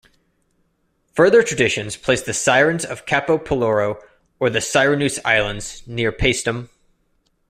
[1.13, 4.01] Further traditions place the sirens on Capo Peloro
[4.39, 6.69] or the Sirenuse islands near Paestum.